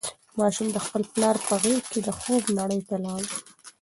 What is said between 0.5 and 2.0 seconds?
د خپل پلار په غېږ کې